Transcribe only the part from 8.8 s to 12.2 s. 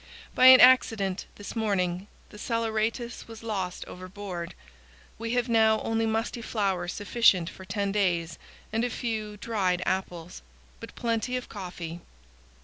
a few dried apples, but plenty of coffee.